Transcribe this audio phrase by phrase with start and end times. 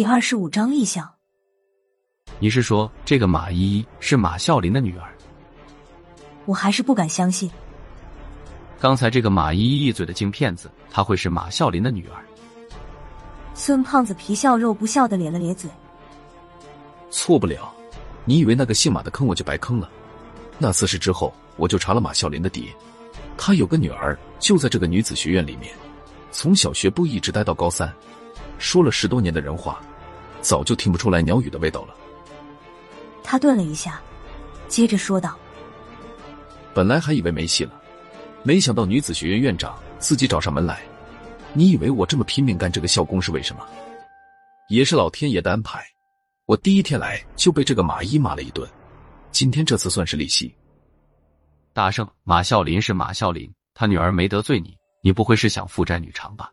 [0.00, 1.06] 第二十五章异象。
[2.38, 5.12] 你是说这个马依依是马啸林的女儿？
[6.46, 7.50] 我还是不敢相信。
[8.80, 12.24] 刚才这个马依依一嘴的金骗子，她会是马啸林的女儿？
[13.52, 15.70] 孙胖子皮笑肉不笑的咧了咧嘴。
[17.10, 17.70] 错不了，
[18.24, 19.90] 你以为那个姓马的坑我就白坑了？
[20.56, 22.72] 那次事之后，我就查了马啸林的底，
[23.36, 25.74] 他有个女儿，就在这个女子学院里面，
[26.30, 27.94] 从小学部一直待到高三，
[28.56, 29.78] 说了十多年的人话，
[30.40, 31.94] 早就听不出来鸟语的味道了。
[33.22, 34.00] 他顿了一下，
[34.68, 35.38] 接着说道
[36.74, 37.80] ：“本来还以为没戏了，
[38.42, 40.80] 没想到女子学院院长自己找上门来。
[41.52, 43.66] 你以为我这么拼命干这个校工是为什么？
[44.68, 45.84] 也是老天爷的安排。
[46.46, 48.68] 我第一天来就被这个马一骂了一顿，
[49.30, 50.54] 今天这次算是利息。”
[51.72, 56.50] 大圣，马啸林是马啸林，他女儿没得罪你，你不会是想父债女偿吧？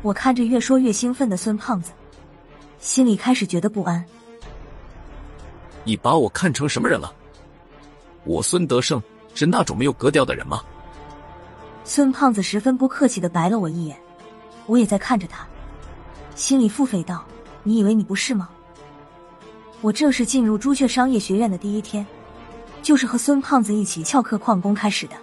[0.00, 1.92] 我看着越说越兴奋的孙胖子，
[2.82, 4.04] 心里开始觉得不安。
[5.84, 7.14] 你把我看成什么人了？
[8.24, 9.00] 我孙德胜
[9.34, 10.60] 是那种没有格调的人吗？
[11.84, 13.96] 孙胖子十分不客气的白了我一眼，
[14.66, 15.46] 我也在看着他，
[16.34, 17.24] 心里腹诽道
[17.62, 18.48] ：“你以为你不是吗？”
[19.80, 22.04] 我正式进入朱雀商业学院的第一天，
[22.82, 25.14] 就是和孙胖子一起翘课旷工开始的。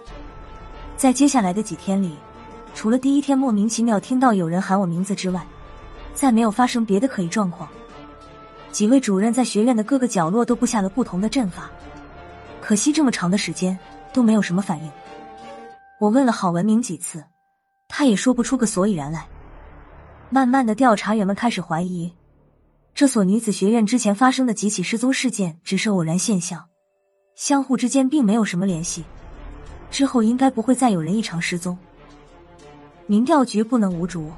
[0.96, 2.16] 在接下来的几天里，
[2.74, 5.46] 除了第一天莫名其妙听到有人喊我名字之外，
[6.14, 7.68] 再没有发生别的可疑状况。
[8.70, 11.70] 几位主任在学院的各个角落都布下了不同的阵法，
[12.60, 13.76] 可惜这么长的时间
[14.12, 14.90] 都没有什么反应。
[15.98, 17.24] 我问了郝文明几次，
[17.88, 19.26] 他也说不出个所以然来。
[20.30, 22.12] 慢慢的，调查员们开始怀疑，
[22.94, 26.66] 这所女子学院之前发生的几起失踪事件只是偶然现象，
[27.34, 29.04] 相互之间并没有什么联系。
[29.90, 31.76] 之后应该不会再有人异常失踪。
[33.08, 34.30] 民调局不能无主，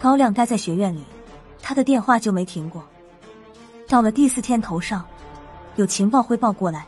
[0.00, 1.02] 高亮待在学院里，
[1.62, 2.84] 他的电话就没停过。
[3.88, 5.04] 到了第四天头上，
[5.76, 6.86] 有情报汇报过来，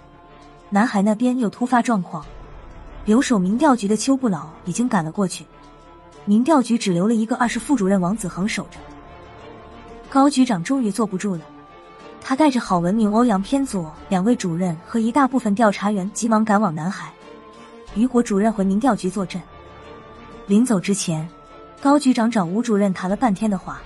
[0.68, 2.24] 南海那边有突发状况。
[3.04, 5.46] 留守民调局的邱不老已经赶了过去，
[6.26, 8.78] 民调局只留了一个二十副主任王子恒守着。
[10.10, 11.40] 高局长终于坐不住了，
[12.20, 17.10] 他带着郝文明、欧阳偏左两位主任和一大部分调查员，急忙赶往南海。
[17.94, 19.40] 于果主任回民调局坐镇。
[20.46, 21.26] 临走之前，
[21.80, 23.80] 高局长找吴主任谈了半天的话，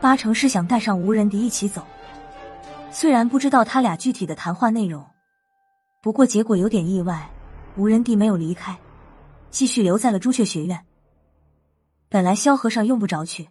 [0.00, 1.82] 八成是想带上吴仁迪一起走。
[2.92, 5.04] 虽然不知道他俩具体的谈话内容，
[6.02, 7.28] 不过结果有点意外。
[7.76, 8.78] 吴仁迪没有离开，
[9.50, 10.78] 继续留在了朱雀学院。
[12.10, 13.48] 本来萧和尚用不着去，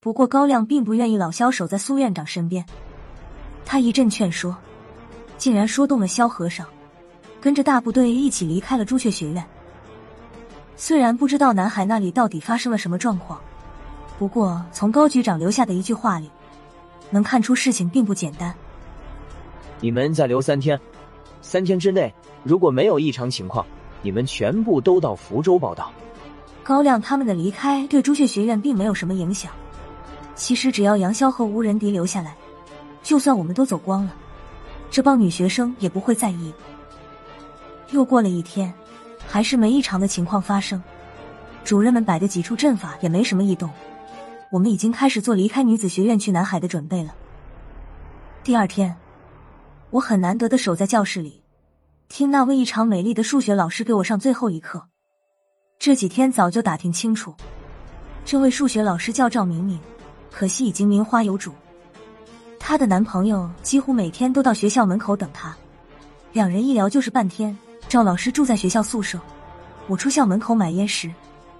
[0.00, 2.64] 不过高亮并不愿意老萧守在苏院长身边。
[3.64, 4.56] 他一阵劝说，
[5.38, 6.66] 竟然说动了萧和尚，
[7.40, 9.44] 跟着大部队一起离开了朱雀学院。
[10.78, 13.38] 虽然不知道南海那里到底发生了什么状况，
[14.18, 16.30] 不过从高局长留下的一句话里。
[17.10, 18.54] 能看出事情并不简单。
[19.80, 20.78] 你们再留三天，
[21.40, 22.12] 三天之内
[22.44, 23.64] 如果没有异常情况，
[24.02, 25.90] 你们全部都到福州报道。
[26.62, 29.50] 高亮他们的离开对朱雀学院并没有什么影响。
[30.34, 32.36] 其实只要杨潇和吴仁迪留下来，
[33.02, 34.14] 就算我们都走光了，
[34.90, 36.52] 这帮女学生也不会在意。
[37.90, 38.70] 又过了一天，
[39.30, 40.82] 还是没异常的情况发生，
[41.62, 43.70] 主任们摆的几处阵法也没什么异动。
[44.50, 47.14] 我们已经开始做离开女子学院去南海的准备了。
[48.42, 48.96] 第二天，
[49.90, 51.42] 我很难得的守在教室里，
[52.08, 54.88] 听那位异常美丽的数学老师给我上最后一课。
[55.78, 57.34] 这几天早就打听清楚，
[58.24, 59.78] 这位数学老师叫赵明明，
[60.30, 61.52] 可惜已经名花有主。
[62.58, 65.54] 她的男朋友几乎每天都到学校门口等她，
[66.32, 67.56] 两人一聊就是半天。
[67.88, 69.18] 赵老师住在学校宿舍，
[69.86, 71.10] 我出校门口买烟时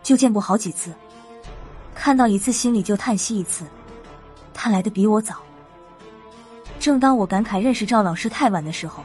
[0.02, 0.92] 就见过好几次。
[1.94, 3.64] 看到一次，心里就叹息一次。
[4.52, 5.36] 他来的比我早。
[6.78, 9.02] 正当我感慨认识赵老师太晚的时候，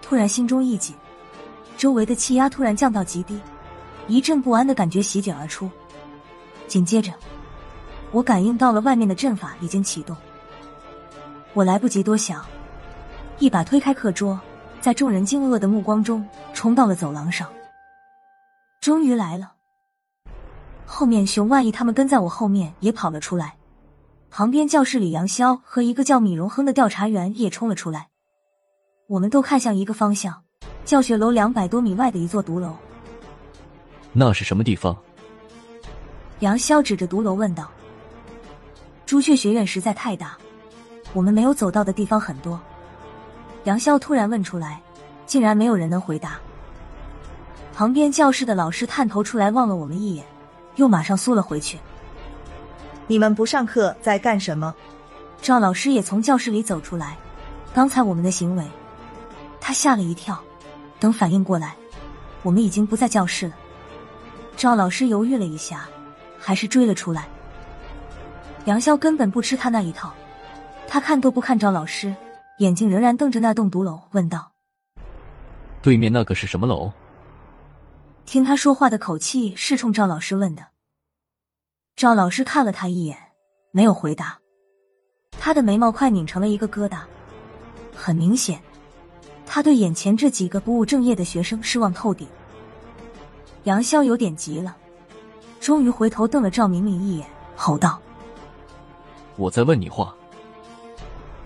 [0.00, 0.96] 突然心中一紧，
[1.76, 3.38] 周围的气压突然降到极低，
[4.08, 5.70] 一阵不安的感觉席卷而出。
[6.66, 7.12] 紧接着，
[8.12, 10.16] 我感应到了外面的阵法已经启动。
[11.52, 12.42] 我来不及多想，
[13.38, 14.40] 一把推开课桌，
[14.80, 17.48] 在众人惊愕的目光中冲到了走廊上。
[18.80, 19.52] 终于来了。
[20.86, 23.56] 后面熊万一他们跟在我后面也跑了出来，
[24.30, 28.08] 旁边教室里杨潇和一个叫米荣亨的调查员也冲了出来。
[29.06, 30.42] 我们都看向一个方向，
[30.84, 32.74] 教学楼两百多米外的一座独楼。
[34.12, 34.96] 那是什么地方？
[36.40, 37.70] 杨潇指着独楼问道。
[39.04, 40.38] 朱雀学院实在太大，
[41.12, 42.60] 我们没有走到的地方很多。
[43.64, 44.80] 杨潇突然问出来，
[45.26, 46.38] 竟然没有人能回答。
[47.74, 50.24] 旁边教室的老师探头出来望了我们一眼。
[50.76, 51.78] 又马上缩了回去。
[53.06, 54.74] 你们不上课在干什么？
[55.42, 57.18] 赵老师也从教室里走出来。
[57.74, 58.64] 刚才我们的行为，
[59.60, 60.40] 他吓了一跳。
[60.98, 61.74] 等反应过来，
[62.42, 63.54] 我们已经不在教室了。
[64.56, 65.86] 赵老师犹豫了一下，
[66.38, 67.26] 还是追了出来。
[68.64, 70.14] 杨潇根本不吃他那一套，
[70.86, 72.14] 他看都不看赵老师，
[72.60, 74.52] 眼睛仍然瞪着那栋独楼，问道
[75.80, 76.92] ：“对面那个是什么楼？”
[78.26, 80.66] 听他说话的口气是冲赵老师问的。
[81.96, 83.16] 赵老师看了他一眼，
[83.72, 84.38] 没有回答。
[85.30, 86.98] 他的眉毛快拧成了一个疙瘩，
[87.96, 88.60] 很明显，
[89.46, 92.28] 他对眼前这几个不务正业的学生失望透顶。
[93.64, 94.76] 杨潇有点急了，
[95.60, 97.26] 终于回头瞪了赵明明一眼，
[97.56, 97.98] 吼道
[99.36, 100.14] ：“我在问你话！”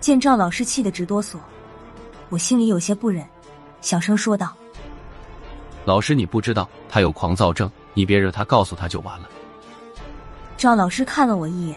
[0.05, 1.39] 见赵老师气得直哆嗦，
[2.29, 3.27] 我心里有些不忍，
[3.81, 4.55] 小声说道
[5.83, 9.27] ：“老师，你不知道他有狂躁症，你别惹他，告诉他就完了。”
[10.57, 11.75] 赵老师看了我一眼，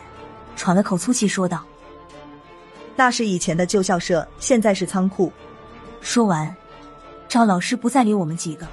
[0.57, 1.65] 喘了口粗气，说道
[2.95, 5.33] ：“那是以前的旧校舍，现在是仓库。”
[6.03, 6.55] 说完，
[7.29, 8.69] 赵老师不再理我们几个，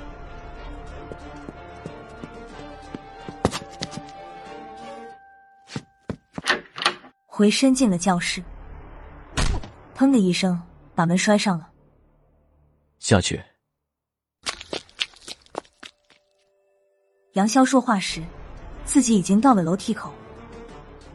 [7.25, 8.43] 回身进了教室。
[9.95, 10.61] 砰的一声，
[10.93, 11.69] 把门摔上了。
[12.99, 13.41] 下去。
[17.33, 18.21] 杨潇说话时。
[18.85, 20.13] 自己已经到了楼梯口，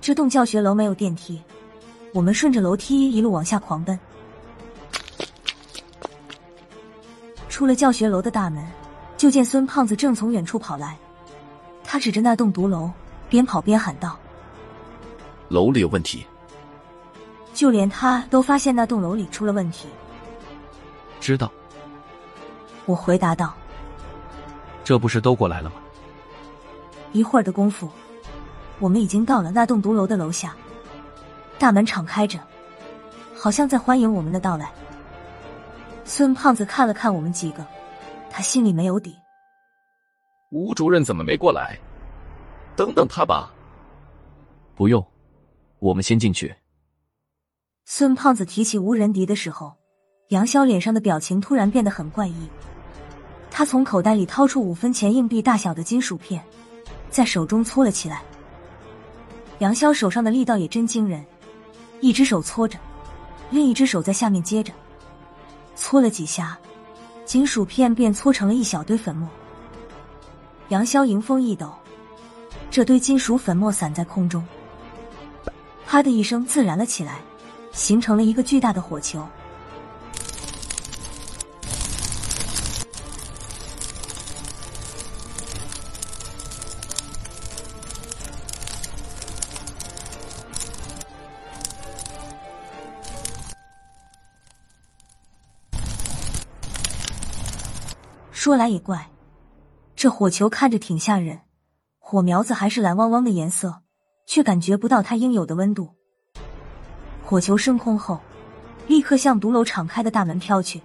[0.01, 1.41] 这栋教学楼没有电梯，
[2.13, 3.97] 我们顺着楼梯一路往下狂奔。
[7.49, 8.69] 出了教学楼的大门，
[9.17, 10.99] 就见孙胖子正从远处跑来，
[11.85, 12.91] 他指着那栋独楼，
[13.29, 14.19] 边跑边喊道
[15.49, 16.27] ：“楼里有问题！”
[17.61, 19.87] 就连他都发现那栋楼里出了问题。
[21.21, 21.53] 知道，
[22.87, 23.53] 我回答道
[24.83, 25.77] ：“这不是都过来了吗？”
[27.13, 27.87] 一会儿的功夫，
[28.79, 30.57] 我们已经到了那栋独楼的楼下。
[31.59, 32.39] 大门敞开着，
[33.37, 34.73] 好像在欢迎我们的到来。
[36.07, 37.63] 孙胖子看了看我们几个，
[38.31, 39.15] 他心里没有底。
[40.51, 41.79] 吴主任怎么没过来？
[42.75, 43.53] 等等他吧。
[44.75, 45.07] 不用，
[45.79, 46.55] 我们先进去。
[47.93, 49.75] 孙胖子提起吴仁迪的时候，
[50.29, 52.49] 杨潇脸上的表情突然变得很怪异。
[53.51, 56.41] 他从口袋里掏出五分钱硬币大小的金属片。
[57.11, 58.23] 在手中搓了起来，
[59.59, 61.27] 杨潇手上的力道也真惊人，
[62.01, 62.79] 一只手搓着，
[63.51, 64.73] 另一只手在下面接着，
[65.75, 66.57] 搓了几下，
[67.25, 69.29] 金属片便搓成了一小堆粉末。
[70.69, 71.75] 杨潇迎风一抖，
[72.71, 74.47] 这堆金属粉末散在空中，
[75.85, 77.19] 啪的一声自燃了起来，
[77.73, 79.27] 形成了一个巨大的火球。
[98.33, 99.11] 说来也怪，
[99.95, 101.41] 这火球看着挺吓人，
[101.99, 103.83] 火苗子还是蓝汪汪的颜色，
[104.27, 106.00] 却感觉不到它应有的温度。
[107.31, 108.19] 火球升空后，
[108.89, 110.83] 立刻向独楼敞开的大门飘去。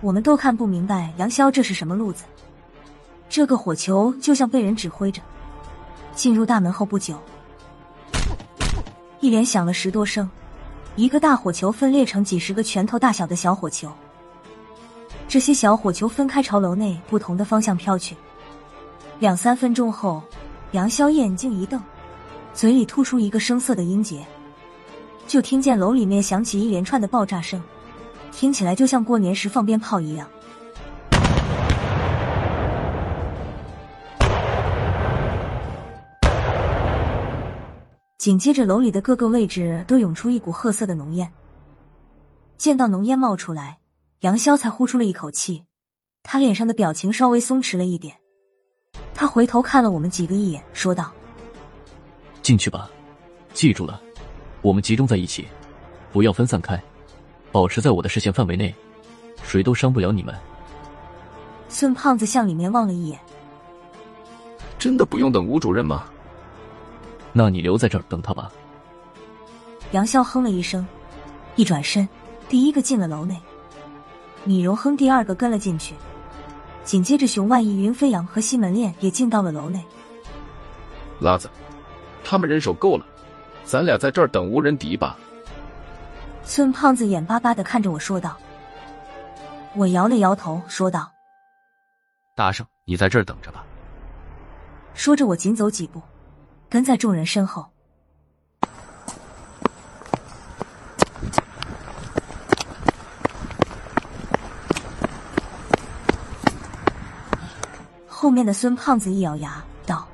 [0.00, 2.22] 我们都看不明白杨潇这是什么路子。
[3.28, 5.20] 这个火球就像被人指挥着，
[6.14, 7.20] 进入大门后不久，
[9.18, 10.30] 一连响了十多声，
[10.94, 13.90] 一个大火球分裂成几十个拳头大小的小火球。
[15.26, 18.14] 这些小火球分开朝楼内不同的方向飘去。
[19.18, 20.22] 两三分钟后，
[20.70, 21.82] 杨潇眼睛一瞪，
[22.54, 24.24] 嘴里吐出一个生涩的音节，
[25.28, 27.62] 就听见楼里面响起一连串的爆炸声，
[28.32, 30.26] 听起来就像过年时放鞭炮一样。
[38.16, 41.30] 紧接着，楼里的各个位置都涌出一股褐色的浓烟。
[42.56, 43.78] 见到浓烟冒出来。
[44.22, 45.62] 杨潇才呼出了一口气，
[46.24, 48.16] 他脸上的表情稍微松弛了一点。
[49.14, 51.12] 他回头看了我们几个一眼，说道
[52.42, 52.90] ：“进去吧，
[53.54, 54.02] 记住了，
[54.62, 55.46] 我们集中在一起，
[56.12, 56.80] 不要分散开，
[57.52, 58.74] 保持在我的视线范围内，
[59.42, 60.34] 谁都伤不了你们。”
[61.68, 63.18] 孙胖子向里面望了一眼，
[64.78, 66.04] 真的不用等吴主任吗？
[67.32, 68.50] 那你留在这儿等他吧。
[69.92, 70.86] 杨潇哼了一声，
[71.56, 72.08] 一转身，
[72.48, 73.38] 第一个进了楼内。
[74.44, 75.94] 米荣哼第二个跟了进去，
[76.84, 79.82] 紧接着熊万义、云飞扬和西门恋也进到了楼内。
[81.20, 81.50] 拉子，
[82.24, 83.04] 他们人手够了，
[83.68, 85.14] 咱俩在这儿等无人敌吧。
[86.42, 88.34] 孙胖子眼巴巴的看着我说道。
[89.76, 91.12] 我摇了摇头说道。
[92.34, 93.66] 大圣你在这儿等着吧。
[94.94, 96.00] 说着我紧走几步
[96.70, 97.66] 跟在众人身后。
[108.06, 110.08] 后面的孙胖子一咬牙道。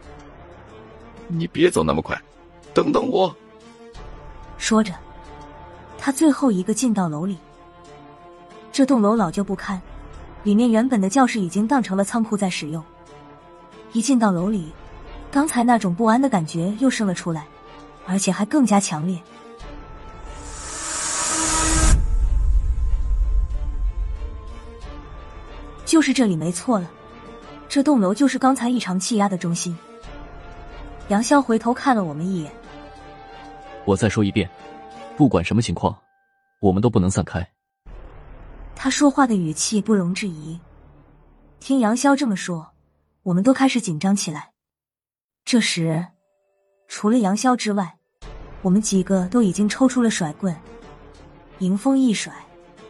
[1.29, 2.21] 你别走那么快
[2.75, 3.33] 等等我。
[4.65, 4.95] 说着，
[5.99, 7.37] 他最后一个进到楼里。
[8.73, 9.79] 这栋楼老旧不堪，
[10.43, 12.83] 里面原本的教室已经当成了仓库在使用。
[13.93, 14.73] 一进到楼里，
[15.31, 17.47] 刚才那种不安的感觉又生了出来，
[18.07, 19.21] 而且还更加强烈。
[25.85, 26.91] 就是这里没错了，
[27.69, 29.77] 这栋楼就是刚才异常气压的中心。
[31.09, 32.51] 杨潇回头看了我们一眼，
[33.85, 34.49] 我再说一遍，
[35.17, 35.97] 不管什么情况，
[36.61, 37.47] 我们都不能散开。
[38.75, 40.59] 他说话的语气不容置疑。
[41.61, 42.73] 听杨潇这么说，
[43.23, 44.51] 我们都开始紧张起来。
[45.45, 46.07] 这时，
[46.89, 47.97] 除了杨潇之外，
[48.63, 50.55] 我们几个都已经抽出了甩棍，
[51.59, 52.33] 迎风一甩，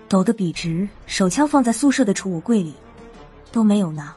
[0.09, 2.75] 抖得笔直，手枪放在宿舍的储物柜里，
[3.53, 4.15] 都没有拿。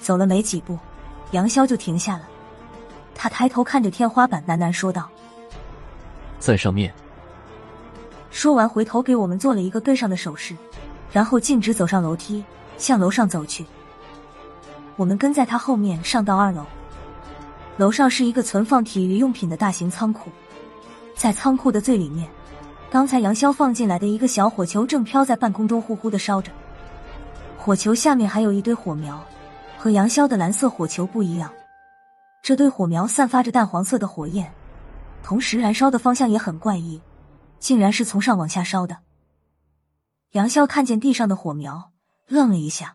[0.00, 0.78] 走了没几步，
[1.32, 2.28] 杨潇就停下了。
[3.14, 5.10] 他抬头看着天花板，喃喃说道。
[6.38, 6.92] 在上面，
[8.30, 10.56] 说完，回头给我们做了一个跟上的手势，
[11.12, 12.44] 然后径直走上楼梯，
[12.76, 13.66] 向楼上走去。
[14.96, 16.64] 我们跟在他后面上到二楼，
[17.76, 20.30] 楼上是一个存放体育用品的大型仓库，
[21.14, 22.28] 在仓库的最里面，
[22.90, 26.50] 刚才杨潇放进来的一个小火球正飘在半空中呼呼的烧着，
[27.56, 29.22] 火球下面还有一堆火苗，
[29.76, 31.50] 和杨潇的蓝色火球不一样，
[32.42, 34.52] 这堆火苗散发着淡黄色的火焰，
[35.22, 37.00] 同时燃烧的方向也很怪异。
[37.60, 38.96] 竟然是从上往下烧的。
[40.30, 41.90] 杨潇看见地上的火苗，
[42.28, 42.94] 愣了一下，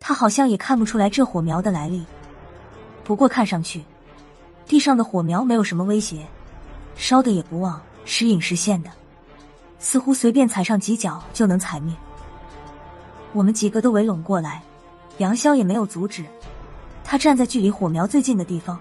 [0.00, 2.04] 他好像也看不出来这火苗的来历。
[3.04, 3.84] 不过看上去，
[4.66, 6.26] 地上的火苗没有什么威胁，
[6.96, 8.90] 烧的也不旺，时隐时现的，
[9.78, 11.94] 似乎随便踩上几脚就能踩灭。
[13.32, 14.60] 我们几个都围拢过来，
[15.18, 16.24] 杨潇也没有阻止，
[17.04, 18.80] 他站在距离火苗最近的地方，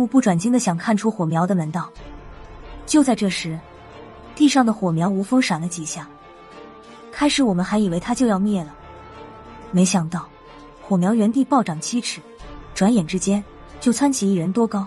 [0.00, 1.90] 目不转睛的想看出火苗的门道。
[2.86, 3.60] 就在这时，
[4.34, 6.08] 地上的火苗无风闪了几下，
[7.12, 8.74] 开始我们还以为它就要灭了，
[9.70, 10.26] 没想到
[10.80, 12.18] 火苗原地暴涨七尺，
[12.74, 13.44] 转眼之间
[13.78, 14.86] 就蹿起一人多高。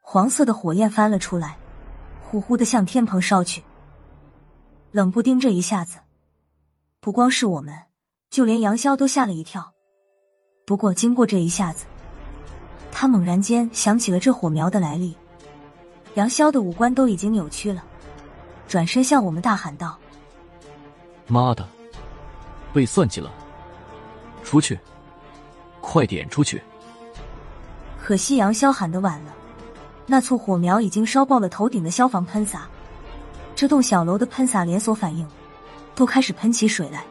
[0.00, 1.56] 黄色的火焰翻了出来，
[2.20, 3.62] 呼呼的向天棚烧去。
[4.92, 5.98] 冷不丁这一下子，
[6.98, 7.72] 不光是我们，
[8.28, 9.72] 就连杨潇都吓了一跳。
[10.66, 11.86] 不过，经过这一下子，
[12.90, 15.16] 他猛然间想起了这火苗的来历。
[16.14, 17.84] 杨潇的五官都已经扭曲了，
[18.66, 19.96] 转身向我们大喊道
[21.28, 21.68] 妈的，
[22.72, 23.32] 被算计了！
[24.42, 24.76] 出去，
[25.80, 26.60] 快点出去
[28.02, 29.32] ！：“可惜杨潇喊的晚了，
[30.06, 32.68] 那簇火苗已经烧爆了头顶的消防喷洒，
[33.60, 35.28] 这栋小楼的喷洒连锁反应，
[35.94, 37.04] 都开始喷起水来。”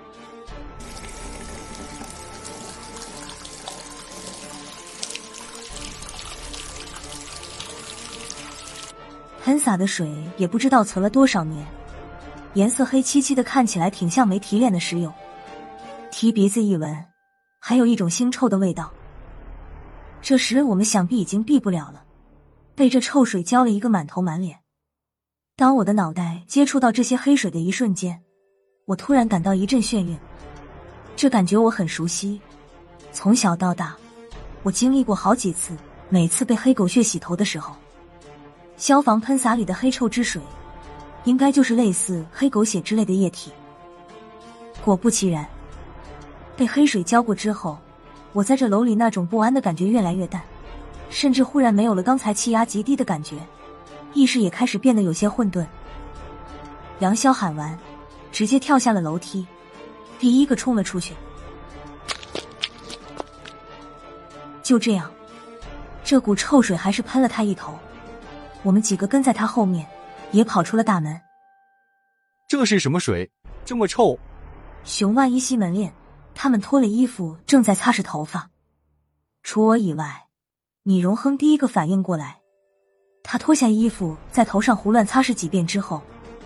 [9.44, 11.64] 喷洒的水也不知道存了多少年，
[12.56, 15.14] 颜色黑漆漆的，看起来挺像没提炼的石油。
[16.10, 17.06] 提鼻子一闻，
[17.60, 18.92] 还有一种腥臭的味道。
[20.20, 22.04] 这时我们想必已经避不了了，
[22.74, 24.58] 被这臭水浇了一个满头满脸。
[25.60, 28.18] 当我的脑袋接触到这些黑水的一瞬间，
[28.86, 30.18] 我突然感到一阵眩晕，
[31.18, 32.40] 这感觉我很熟悉。
[33.12, 33.94] 从小到大，
[34.64, 35.76] 我经历过好几次，
[36.08, 37.76] 每次被黑狗血洗头的时候。
[38.78, 40.42] 消防喷洒里的黑臭之水，
[41.26, 43.52] 应该就是类似黑狗血之类的液体。
[44.82, 45.46] 果不其然，
[46.56, 47.78] 被黑水浇过之后，
[48.32, 50.42] 我在这楼里那种不安的感觉越来越淡，
[51.10, 53.36] 甚至忽然没有了刚才气压极低的感觉，
[54.14, 55.66] 意识也开始变得有些混沌。
[57.00, 57.78] 杨潇喊完，
[58.32, 59.46] 直接跳下了楼梯，
[60.18, 61.14] 第一个冲了出去。
[64.62, 65.12] 就这样，
[66.04, 67.78] 这股臭水还是喷了他一头。
[68.62, 69.88] 我们几个跟在他后面，
[70.32, 71.20] 也跑出了大门。
[72.48, 73.32] 这是什么水？
[73.64, 74.20] 这么臭！
[74.84, 75.94] 熊万一西门链，
[76.36, 78.50] 他们脱了衣服，正在擦拭头发。
[79.44, 80.28] 除我以外，
[80.84, 82.42] 米荣亨第一个反应过来。
[83.32, 86.02] 他脱下衣服，在头上胡乱擦拭几遍之后，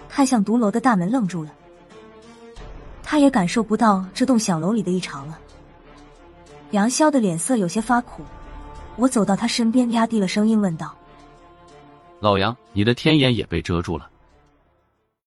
[0.10, 1.50] 看向独楼的大门，愣住了。
[3.02, 5.40] 他也感受不到这栋小楼里的异常了。
[6.72, 8.22] 杨潇的脸色有些发苦，
[8.98, 10.94] 我走到他身边，压低了声音问道。
[12.20, 14.10] 老杨，你的天眼也被遮住了。